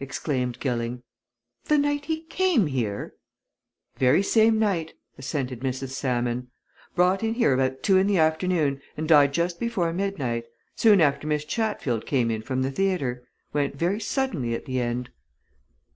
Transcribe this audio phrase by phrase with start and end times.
[0.00, 1.04] exclaimed Gilling,
[1.66, 3.14] "the night he came here?"
[3.98, 5.90] "Very same night," assented Mrs.
[5.90, 6.48] Salmon.
[6.96, 11.28] "Brought in here about two in the afternoon and died just before midnight soon after
[11.28, 13.22] Miss Chatfield came in from the theatre.
[13.52, 15.10] Went very suddenly at the end."